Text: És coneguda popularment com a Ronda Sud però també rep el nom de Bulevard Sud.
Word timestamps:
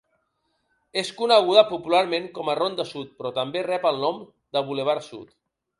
És 1.01 1.11
coneguda 1.19 1.65
popularment 1.73 2.27
com 2.39 2.49
a 2.49 2.57
Ronda 2.63 2.89
Sud 2.95 3.15
però 3.21 3.35
també 3.39 3.65
rep 3.73 3.89
el 3.93 4.05
nom 4.07 4.29
de 4.59 4.69
Bulevard 4.71 5.11
Sud. 5.13 5.35